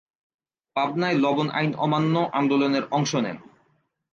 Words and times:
পাবনায় 0.75 1.17
লবণ 1.17 1.47
আইন 1.49 1.71
অমান্য 1.75 2.15
আন্দোলনের 2.33 2.83
অংশ 2.91 3.11
নেন। 3.15 3.37